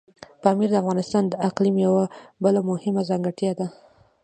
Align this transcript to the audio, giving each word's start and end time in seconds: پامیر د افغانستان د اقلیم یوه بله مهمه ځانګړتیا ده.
پامیر 0.41 0.69
د 0.71 0.75
افغانستان 0.83 1.23
د 1.27 1.33
اقلیم 1.49 1.75
یوه 1.85 2.03
بله 2.43 2.59
مهمه 2.69 3.01
ځانګړتیا 3.09 3.51
ده. 3.59 3.67